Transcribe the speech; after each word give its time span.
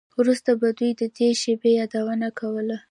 وروسته 0.19 0.51
به 0.61 0.67
دوی 0.79 0.91
د 1.01 1.03
دې 1.17 1.29
شیبې 1.41 1.71
یادونه 1.79 2.27
کوله 2.39 2.77